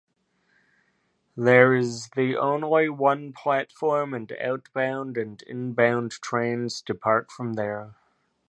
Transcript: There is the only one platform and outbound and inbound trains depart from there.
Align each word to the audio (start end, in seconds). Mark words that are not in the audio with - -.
There 1.37 1.75
is 1.75 2.09
the 2.15 2.35
only 2.35 2.89
one 2.89 3.33
platform 3.33 4.15
and 4.15 4.31
outbound 4.41 5.15
and 5.15 5.39
inbound 5.43 6.13
trains 6.13 6.81
depart 6.81 7.29
from 7.31 7.53
there. 7.53 7.93